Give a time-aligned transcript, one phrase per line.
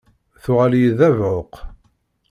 [0.43, 1.53] Tuɣal-iyi d abeɛɛuq.